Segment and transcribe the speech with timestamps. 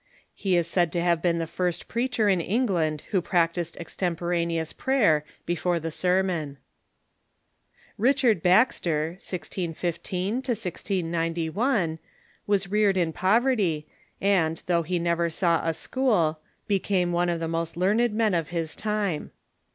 [0.33, 5.23] He is said to have been the first preacher in England Avho practised extemporaneous prayer
[5.45, 6.57] before the sermon.
[7.99, 11.99] Richard Baxter (1615 1691)
[12.47, 13.85] was reared in poverty,
[14.19, 18.47] and, though he never saw a school, became one of the most learned men of
[18.47, 19.29] his time.